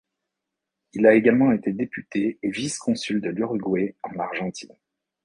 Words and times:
Il 0.93 1.05
a 1.05 1.13
également 1.13 1.51
été 1.51 1.73
député 1.73 2.39
et 2.41 2.49
vice-consul 2.49 3.21
de 3.21 3.29
l'Uruguay 3.29 3.95
en 4.01 4.17
Argentine. 4.17 4.75